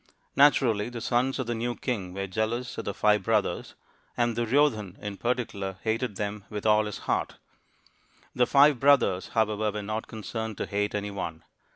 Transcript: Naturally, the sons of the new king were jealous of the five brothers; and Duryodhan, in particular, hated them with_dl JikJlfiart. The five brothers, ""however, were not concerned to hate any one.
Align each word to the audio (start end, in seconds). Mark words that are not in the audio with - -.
Naturally, 0.35 0.89
the 0.89 0.99
sons 0.99 1.37
of 1.37 1.45
the 1.45 1.53
new 1.53 1.75
king 1.75 2.11
were 2.15 2.25
jealous 2.25 2.75
of 2.79 2.85
the 2.85 2.93
five 2.95 3.21
brothers; 3.21 3.75
and 4.17 4.35
Duryodhan, 4.35 4.97
in 4.99 5.15
particular, 5.15 5.77
hated 5.83 6.15
them 6.15 6.43
with_dl 6.51 6.87
JikJlfiart. 6.87 7.35
The 8.33 8.47
five 8.47 8.79
brothers, 8.79 9.27
""however, 9.35 9.71
were 9.73 9.83
not 9.83 10.07
concerned 10.07 10.57
to 10.57 10.65
hate 10.65 10.95
any 10.95 11.11
one. 11.11 11.43